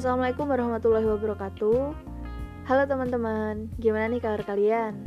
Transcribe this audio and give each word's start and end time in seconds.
Assalamualaikum 0.00 0.48
warahmatullahi 0.48 1.04
wabarakatuh. 1.12 1.92
Halo 2.64 2.82
teman-teman, 2.88 3.68
gimana 3.76 4.08
nih 4.08 4.24
kabar 4.24 4.40
kalian? 4.48 5.04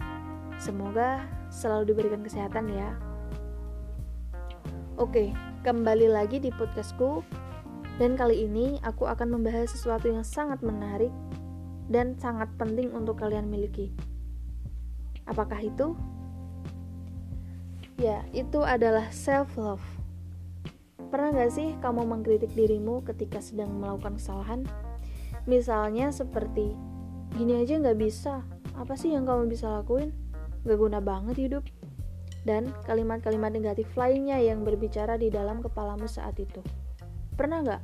Semoga 0.62 1.26
selalu 1.50 1.90
diberikan 1.90 2.22
kesehatan 2.22 2.70
ya. 2.70 2.94
Oke, 5.02 5.34
kembali 5.66 6.14
lagi 6.14 6.38
di 6.38 6.54
podcastku. 6.54 7.26
Dan 7.98 8.14
kali 8.14 8.46
ini 8.46 8.78
aku 8.86 9.10
akan 9.10 9.34
membahas 9.34 9.74
sesuatu 9.74 10.14
yang 10.14 10.22
sangat 10.22 10.62
menarik 10.62 11.10
dan 11.90 12.14
sangat 12.22 12.54
penting 12.62 12.94
untuk 12.94 13.18
kalian 13.18 13.50
miliki. 13.50 13.90
Apakah 15.26 15.58
itu? 15.58 15.98
Ya, 17.98 18.22
itu 18.30 18.62
adalah 18.62 19.10
self 19.10 19.58
love. 19.58 19.82
Pernah 21.14 21.30
gak 21.46 21.54
sih 21.54 21.78
kamu 21.78 22.10
mengkritik 22.10 22.58
dirimu 22.58 23.06
ketika 23.06 23.38
sedang 23.38 23.78
melakukan 23.78 24.18
kesalahan? 24.18 24.66
Misalnya 25.44 26.12
seperti, 26.16 26.72
gini 27.36 27.60
aja 27.60 27.80
gak 27.84 28.00
bisa, 28.00 28.48
apa 28.80 28.96
sih 28.96 29.12
yang 29.12 29.28
kamu 29.28 29.52
bisa 29.52 29.68
lakuin? 29.68 30.16
Gak 30.64 30.80
guna 30.80 31.04
banget 31.04 31.36
hidup. 31.36 31.64
Dan 32.44 32.72
kalimat-kalimat 32.88 33.56
negatif 33.56 33.88
lainnya 33.96 34.40
yang 34.40 34.64
berbicara 34.64 35.16
di 35.16 35.28
dalam 35.32 35.60
kepalamu 35.60 36.08
saat 36.08 36.40
itu. 36.40 36.64
Pernah 37.36 37.60
gak? 37.64 37.84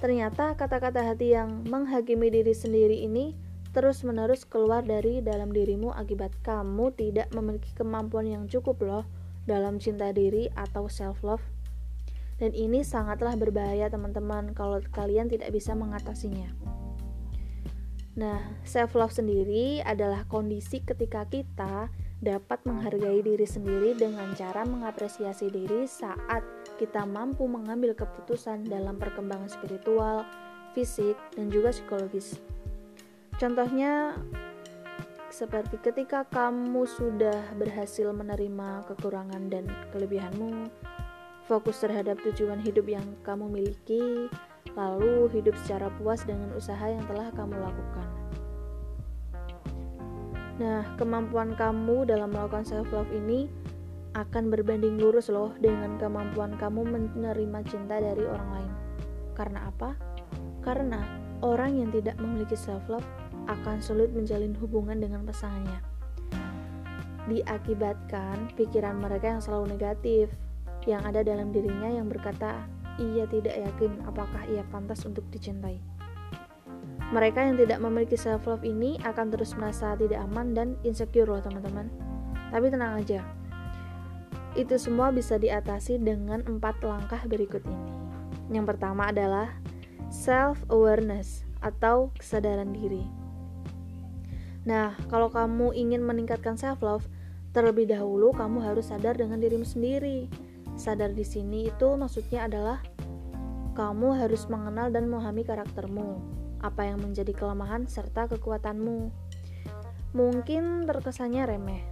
Ternyata 0.00 0.56
kata-kata 0.56 1.04
hati 1.04 1.36
yang 1.36 1.60
menghakimi 1.68 2.32
diri 2.32 2.56
sendiri 2.56 3.04
ini 3.04 3.36
terus-menerus 3.70 4.48
keluar 4.48 4.82
dari 4.82 5.22
dalam 5.22 5.52
dirimu 5.52 5.94
akibat 5.94 6.34
kamu 6.42 6.90
tidak 6.96 7.30
memiliki 7.36 7.70
kemampuan 7.76 8.26
yang 8.26 8.44
cukup 8.50 8.80
loh 8.82 9.04
dalam 9.44 9.76
cinta 9.78 10.10
diri 10.10 10.48
atau 10.56 10.88
self 10.88 11.20
love. 11.22 11.44
Dan 12.40 12.56
ini 12.56 12.80
sangatlah 12.80 13.36
berbahaya 13.36 13.92
teman-teman 13.92 14.56
kalau 14.56 14.80
kalian 14.96 15.28
tidak 15.28 15.52
bisa 15.52 15.76
mengatasinya. 15.76 16.48
Nah, 18.16 18.40
self 18.64 18.96
love 18.96 19.12
sendiri 19.12 19.84
adalah 19.84 20.24
kondisi 20.26 20.80
ketika 20.82 21.28
kita 21.28 21.92
dapat 22.20 22.60
menghargai 22.68 23.24
diri 23.24 23.48
sendiri 23.48 23.96
dengan 23.96 24.36
cara 24.36 24.64
mengapresiasi 24.68 25.48
diri 25.48 25.88
saat 25.88 26.44
kita 26.76 27.08
mampu 27.08 27.48
mengambil 27.48 27.96
keputusan 27.96 28.68
dalam 28.68 29.00
perkembangan 29.00 29.48
spiritual, 29.48 30.28
fisik, 30.76 31.16
dan 31.32 31.48
juga 31.48 31.72
psikologis. 31.72 32.36
Contohnya, 33.40 34.20
seperti 35.32 35.80
ketika 35.80 36.28
kamu 36.28 36.84
sudah 36.84 37.56
berhasil 37.56 38.12
menerima 38.12 38.84
kekurangan 38.84 39.48
dan 39.48 39.64
kelebihanmu, 39.96 40.68
fokus 41.50 41.82
terhadap 41.82 42.22
tujuan 42.22 42.62
hidup 42.62 42.86
yang 42.86 43.02
kamu 43.26 43.50
miliki, 43.50 44.30
lalu 44.78 45.26
hidup 45.34 45.58
secara 45.66 45.90
puas 45.98 46.22
dengan 46.22 46.54
usaha 46.54 46.86
yang 46.86 47.02
telah 47.10 47.34
kamu 47.34 47.58
lakukan. 47.58 48.08
Nah, 50.62 50.86
kemampuan 50.94 51.58
kamu 51.58 52.06
dalam 52.06 52.30
melakukan 52.30 52.62
self 52.62 52.86
love 52.94 53.10
ini 53.10 53.50
akan 54.14 54.46
berbanding 54.46 55.02
lurus 55.02 55.26
loh 55.26 55.50
dengan 55.58 55.98
kemampuan 55.98 56.54
kamu 56.54 56.86
menerima 56.86 57.58
cinta 57.66 57.98
dari 57.98 58.22
orang 58.22 58.50
lain. 58.54 58.72
Karena 59.34 59.66
apa? 59.66 59.98
Karena 60.62 61.02
orang 61.42 61.82
yang 61.82 61.90
tidak 61.90 62.14
memiliki 62.22 62.54
self 62.54 62.86
love 62.86 63.06
akan 63.50 63.82
sulit 63.82 64.14
menjalin 64.14 64.54
hubungan 64.54 65.02
dengan 65.02 65.26
pasangannya. 65.26 65.82
Diakibatkan 67.26 68.54
pikiran 68.54 69.00
mereka 69.00 69.38
yang 69.38 69.42
selalu 69.42 69.74
negatif, 69.74 70.28
yang 70.88 71.04
ada 71.04 71.20
dalam 71.20 71.52
dirinya 71.52 71.88
yang 71.88 72.08
berkata, 72.08 72.64
ia 73.00 73.24
tidak 73.28 73.56
yakin 73.56 74.00
apakah 74.04 74.44
ia 74.48 74.64
pantas 74.68 75.04
untuk 75.08 75.24
dicintai. 75.32 75.80
Mereka 77.10 77.42
yang 77.42 77.56
tidak 77.58 77.82
memiliki 77.82 78.14
self 78.14 78.46
love 78.46 78.62
ini 78.62 78.94
akan 79.02 79.34
terus 79.34 79.58
merasa 79.58 79.98
tidak 79.98 80.22
aman 80.30 80.54
dan 80.54 80.68
insecure 80.86 81.26
loh 81.26 81.42
teman-teman. 81.42 81.90
Tapi 82.54 82.66
tenang 82.70 83.02
aja, 83.02 83.20
itu 84.58 84.74
semua 84.78 85.14
bisa 85.14 85.38
diatasi 85.38 85.98
dengan 86.02 86.42
empat 86.46 86.82
langkah 86.82 87.22
berikut 87.26 87.62
ini. 87.66 87.86
Yang 88.50 88.74
pertama 88.74 89.10
adalah 89.10 89.58
self 90.10 90.58
awareness 90.70 91.46
atau 91.62 92.10
kesadaran 92.18 92.74
diri. 92.74 93.06
Nah, 94.66 94.98
kalau 95.08 95.30
kamu 95.30 95.72
ingin 95.72 96.02
meningkatkan 96.02 96.58
self 96.58 96.82
love, 96.82 97.06
terlebih 97.54 97.88
dahulu 97.88 98.34
kamu 98.34 98.62
harus 98.62 98.90
sadar 98.90 99.14
dengan 99.16 99.38
dirimu 99.38 99.64
sendiri. 99.64 100.26
Sadar 100.80 101.12
di 101.12 101.28
sini 101.28 101.68
itu 101.68 101.92
maksudnya 101.92 102.48
adalah 102.48 102.80
kamu 103.76 104.16
harus 104.16 104.48
mengenal 104.48 104.88
dan 104.88 105.12
memahami 105.12 105.44
karaktermu, 105.44 106.16
apa 106.64 106.88
yang 106.88 107.04
menjadi 107.04 107.36
kelemahan 107.36 107.84
serta 107.84 108.32
kekuatanmu. 108.32 109.12
Mungkin 110.16 110.88
terkesannya 110.88 111.44
remeh, 111.44 111.84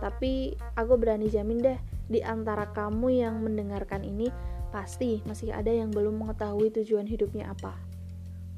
tapi 0.00 0.56
aku 0.72 0.96
berani 0.96 1.28
jamin 1.28 1.60
deh, 1.60 1.78
di 2.08 2.24
antara 2.24 2.72
kamu 2.72 3.12
yang 3.12 3.44
mendengarkan 3.44 4.08
ini 4.08 4.32
pasti 4.72 5.20
masih 5.28 5.52
ada 5.52 5.68
yang 5.68 5.92
belum 5.92 6.24
mengetahui 6.24 6.72
tujuan 6.80 7.04
hidupnya 7.04 7.52
apa. 7.52 7.76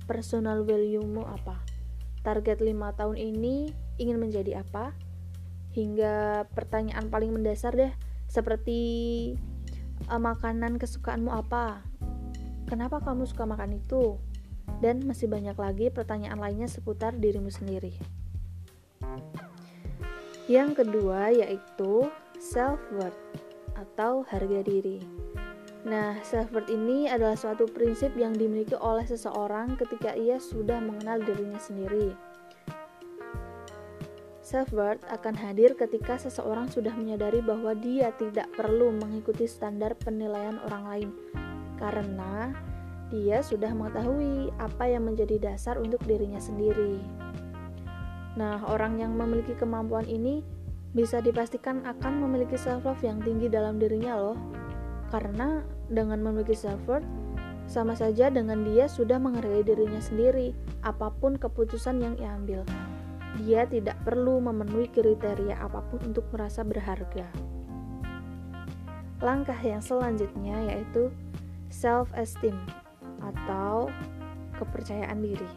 Personal 0.07 0.63
value-mu 0.63 1.27
apa? 1.27 1.59
target 2.23 2.63
lima 2.63 2.95
tahun 2.95 3.19
ini 3.19 3.75
ingin 3.99 4.23
menjadi 4.23 4.63
apa? 4.63 4.95
Hingga 5.75 6.47
pertanyaan 6.55 7.11
paling 7.11 7.35
mendasar 7.35 7.75
deh, 7.75 7.91
seperti 8.31 8.81
uh, 10.09 10.19
makanan 10.19 10.81
kesukaanmu 10.81 11.31
apa? 11.31 11.83
Kenapa 12.67 13.03
kamu 13.05 13.29
suka 13.29 13.45
makan 13.45 13.77
itu? 13.77 14.17
Dan 14.81 15.05
masih 15.05 15.29
banyak 15.29 15.55
lagi 15.55 15.93
pertanyaan 15.93 16.41
lainnya 16.41 16.67
seputar 16.67 17.15
dirimu 17.15 17.53
sendiri. 17.53 17.95
Yang 20.51 20.83
kedua 20.83 21.31
yaitu 21.31 22.09
self-worth 22.41 23.19
atau 23.79 24.27
harga 24.27 24.61
diri. 24.67 24.99
Nah, 25.83 26.19
self-worth 26.23 26.71
ini 26.71 27.11
adalah 27.11 27.35
suatu 27.35 27.67
prinsip 27.67 28.15
yang 28.15 28.35
dimiliki 28.35 28.79
oleh 28.79 29.03
seseorang 29.03 29.75
ketika 29.75 30.15
ia 30.15 30.39
sudah 30.39 30.79
mengenal 30.79 31.19
dirinya 31.23 31.59
sendiri. 31.59 32.15
Self-worth 34.53 35.09
akan 35.09 35.33
hadir 35.33 35.73
ketika 35.73 36.21
seseorang 36.21 36.69
sudah 36.69 36.93
menyadari 36.93 37.41
bahwa 37.41 37.73
dia 37.73 38.13
tidak 38.21 38.53
perlu 38.53 38.93
mengikuti 38.93 39.49
standar 39.49 39.97
penilaian 39.97 40.61
orang 40.69 40.85
lain, 40.85 41.09
karena 41.81 42.53
dia 43.09 43.41
sudah 43.41 43.73
mengetahui 43.73 44.53
apa 44.61 44.93
yang 44.93 45.09
menjadi 45.09 45.41
dasar 45.41 45.81
untuk 45.81 46.05
dirinya 46.05 46.37
sendiri. 46.37 47.01
Nah, 48.37 48.61
orang 48.69 49.01
yang 49.01 49.17
memiliki 49.17 49.57
kemampuan 49.57 50.05
ini 50.05 50.45
bisa 50.93 51.25
dipastikan 51.25 51.81
akan 51.89 52.21
memiliki 52.21 52.61
self-love 52.61 53.01
yang 53.01 53.25
tinggi 53.25 53.49
dalam 53.49 53.81
dirinya, 53.81 54.21
loh 54.21 54.37
karena 55.09 55.65
dengan 55.89 56.21
memiliki 56.21 56.53
self-worth, 56.53 57.09
sama 57.65 57.97
saja 57.97 58.29
dengan 58.29 58.69
dia 58.69 58.85
sudah 58.85 59.17
menghargai 59.17 59.65
dirinya 59.65 60.01
sendiri, 60.05 60.53
apa 60.85 61.09
pun 61.09 61.41
keputusan 61.41 62.05
yang 62.05 62.21
ia 62.21 62.37
ambil. 62.37 62.69
Dia 63.41 63.65
tidak 63.65 63.97
perlu 64.05 64.43
memenuhi 64.45 64.93
kriteria 64.93 65.57
apa 65.57 65.81
pun 65.89 66.01
untuk 66.05 66.29
merasa 66.35 66.61
berharga. 66.61 67.25
Langkah 69.23 69.57
yang 69.63 69.81
selanjutnya 69.81 70.69
yaitu 70.69 71.09
self-esteem 71.73 72.59
atau 73.23 73.89
kepercayaan 74.61 75.23
diri. 75.25 75.51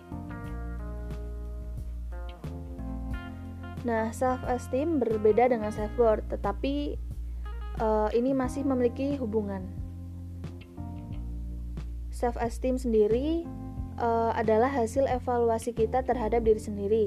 Nah, 3.85 4.09
self-esteem 4.09 4.97
berbeda 4.97 5.45
dengan 5.45 5.69
self-worth, 5.69 6.25
tetapi 6.33 6.97
uh, 7.77 8.09
ini 8.17 8.33
masih 8.33 8.65
memiliki 8.65 9.13
hubungan. 9.21 9.61
Self 12.09 12.39
esteem 12.41 12.79
sendiri 12.79 13.45
uh, 14.01 14.33
adalah 14.33 14.71
hasil 14.71 15.05
evaluasi 15.05 15.75
kita 15.75 16.01
terhadap 16.01 16.41
diri 16.41 16.57
sendiri, 16.57 17.05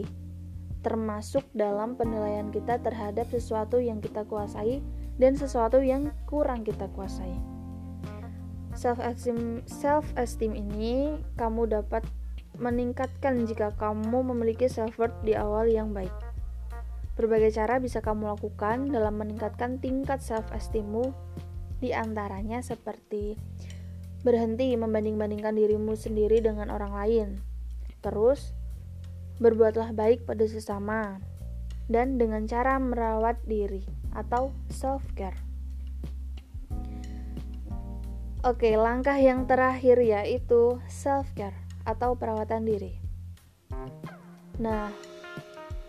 termasuk 0.81 1.43
dalam 1.53 1.99
penilaian 1.99 2.49
kita 2.55 2.79
terhadap 2.79 3.27
sesuatu 3.29 3.83
yang 3.83 3.99
kita 3.99 4.23
kuasai 4.25 4.79
dan 5.19 5.35
sesuatu 5.35 5.83
yang 5.83 6.15
kurang 6.31 6.63
kita 6.63 6.87
kuasai. 6.95 7.35
Self 8.79 9.03
esteem 9.03 9.67
self 9.67 10.07
esteem 10.15 10.55
ini 10.55 11.19
kamu 11.35 11.67
dapat 11.67 12.07
meningkatkan 12.59 13.47
jika 13.47 13.75
kamu 13.75 14.23
memiliki 14.35 14.67
self 14.71 14.99
worth 14.99 15.15
di 15.27 15.35
awal 15.35 15.67
yang 15.67 15.95
baik. 15.95 16.15
Berbagai 17.19 17.59
cara 17.59 17.83
bisa 17.83 17.99
kamu 17.99 18.31
lakukan 18.31 18.95
dalam 18.95 19.19
meningkatkan 19.19 19.83
tingkat 19.83 20.23
self-esteemmu, 20.23 21.11
di 21.83 21.91
antaranya 21.91 22.63
seperti 22.63 23.35
berhenti 24.23 24.75
membanding-bandingkan 24.79 25.55
dirimu 25.59 25.99
sendiri 25.99 26.39
dengan 26.39 26.71
orang 26.71 26.95
lain. 26.95 27.29
Terus, 28.03 28.55
berbuatlah 29.39 29.95
baik 29.95 30.27
pada 30.27 30.45
sesama 30.47 31.23
dan 31.89 32.21
dengan 32.21 32.45
cara 32.45 32.77
merawat 32.77 33.41
diri 33.47 33.83
atau 34.13 34.53
self-care. 34.69 35.49
Oke, 38.47 38.79
langkah 38.79 39.19
yang 39.19 39.51
terakhir 39.51 39.99
yaitu 39.99 40.79
self 40.87 41.27
care 41.35 41.59
atau 41.83 42.15
perawatan 42.15 42.63
diri. 42.63 42.95
Nah, 44.63 44.95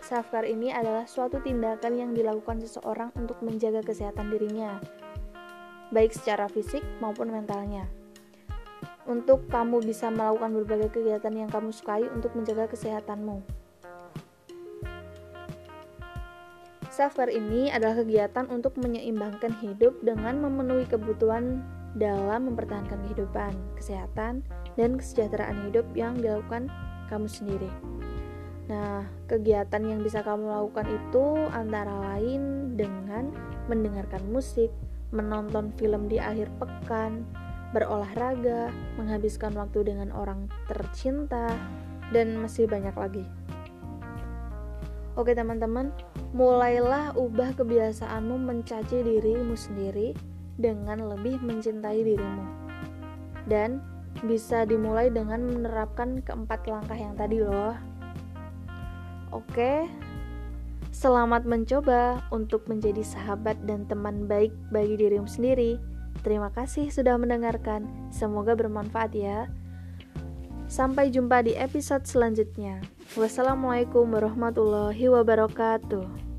self 0.02 0.34
care 0.34 0.50
ini 0.50 0.74
adalah 0.74 1.06
suatu 1.06 1.38
tindakan 1.38 1.94
yang 1.94 2.10
dilakukan 2.10 2.58
seseorang 2.58 3.14
untuk 3.14 3.38
menjaga 3.46 3.86
kesehatan 3.86 4.34
dirinya, 4.34 4.82
baik 5.94 6.10
secara 6.10 6.50
fisik 6.50 6.82
maupun 6.98 7.30
mentalnya. 7.30 7.86
Untuk 9.10 9.50
kamu 9.50 9.82
bisa 9.82 10.06
melakukan 10.06 10.54
berbagai 10.54 10.94
kegiatan 10.94 11.34
yang 11.34 11.50
kamu 11.50 11.74
sukai 11.74 12.06
untuk 12.14 12.30
menjaga 12.38 12.70
kesehatanmu. 12.70 13.42
Self 16.94 17.18
ini 17.26 17.74
adalah 17.74 18.06
kegiatan 18.06 18.46
untuk 18.54 18.78
menyeimbangkan 18.78 19.50
hidup 19.58 19.98
dengan 20.06 20.38
memenuhi 20.46 20.86
kebutuhan 20.86 21.58
dalam 21.98 22.54
mempertahankan 22.54 23.02
kehidupan, 23.10 23.50
kesehatan, 23.74 24.46
dan 24.78 24.94
kesejahteraan 24.94 25.58
hidup 25.66 25.86
yang 25.98 26.14
dilakukan 26.14 26.70
kamu 27.10 27.26
sendiri. 27.26 27.70
Nah, 28.70 29.02
kegiatan 29.26 29.82
yang 29.82 30.06
bisa 30.06 30.22
kamu 30.22 30.46
lakukan 30.46 30.86
itu 30.86 31.24
antara 31.50 31.90
lain 32.14 32.74
dengan 32.78 33.34
mendengarkan 33.66 34.22
musik, 34.30 34.70
menonton 35.10 35.74
film 35.74 36.06
di 36.06 36.22
akhir 36.22 36.46
pekan, 36.62 37.26
berolahraga, 37.70 38.74
menghabiskan 38.98 39.54
waktu 39.54 39.86
dengan 39.86 40.10
orang 40.10 40.50
tercinta, 40.66 41.50
dan 42.10 42.38
masih 42.42 42.66
banyak 42.66 42.94
lagi. 42.94 43.24
Oke 45.18 45.34
teman-teman, 45.34 45.90
mulailah 46.34 47.14
ubah 47.18 47.54
kebiasaanmu 47.58 48.40
mencaci 48.40 49.02
dirimu 49.02 49.58
sendiri 49.58 50.14
dengan 50.58 51.02
lebih 51.10 51.42
mencintai 51.42 52.00
dirimu. 52.02 52.44
Dan 53.46 53.82
bisa 54.22 54.66
dimulai 54.66 55.10
dengan 55.10 55.46
menerapkan 55.46 56.22
keempat 56.22 56.66
langkah 56.66 56.98
yang 56.98 57.14
tadi 57.18 57.42
loh. 57.42 57.74
Oke, 59.30 59.86
selamat 60.90 61.46
mencoba 61.46 62.22
untuk 62.34 62.66
menjadi 62.66 63.02
sahabat 63.06 63.58
dan 63.66 63.86
teman 63.86 64.26
baik 64.26 64.50
bagi 64.74 64.98
dirimu 64.98 65.26
sendiri. 65.26 65.89
Terima 66.20 66.52
kasih 66.52 66.92
sudah 66.92 67.16
mendengarkan. 67.16 67.88
Semoga 68.12 68.52
bermanfaat 68.52 69.12
ya. 69.16 69.48
Sampai 70.70 71.10
jumpa 71.10 71.42
di 71.42 71.58
episode 71.58 72.06
selanjutnya. 72.06 72.78
Wassalamualaikum 73.18 74.06
warahmatullahi 74.06 75.10
wabarakatuh. 75.10 76.29